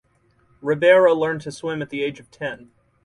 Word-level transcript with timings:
Ribeiro 0.63 1.13
learned 1.13 1.41
to 1.41 1.51
swim 1.51 1.83
at 1.83 1.91
the 1.91 2.01
age 2.03 2.19
of 2.19 2.31
ten. 2.31 2.71